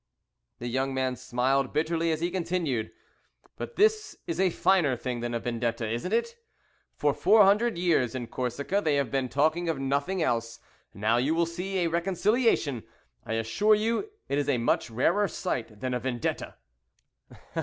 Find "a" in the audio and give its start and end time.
4.39-4.49, 5.35-5.39, 11.83-11.87, 14.49-14.57, 15.93-15.99